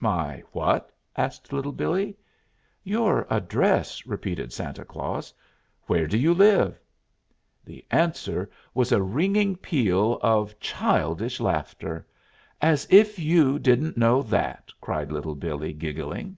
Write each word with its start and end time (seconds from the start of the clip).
"My 0.00 0.42
what?" 0.50 0.90
asked 1.16 1.52
Little 1.52 1.70
Billee. 1.70 2.16
"Your 2.82 3.24
address," 3.32 4.04
repeated 4.04 4.52
Santa 4.52 4.84
Claus. 4.84 5.32
"Where 5.82 6.08
do 6.08 6.18
you 6.18 6.34
live?" 6.34 6.76
The 7.64 7.86
answer 7.92 8.50
was 8.74 8.90
a 8.90 9.00
ringing 9.00 9.54
peal 9.54 10.18
of 10.24 10.58
childish 10.58 11.38
laughter. 11.38 12.04
"As 12.60 12.88
if 12.90 13.20
you 13.20 13.60
didn't 13.60 13.96
know 13.96 14.22
that!" 14.22 14.72
cried 14.80 15.12
Little 15.12 15.36
Billee, 15.36 15.72
giggling. 15.74 16.36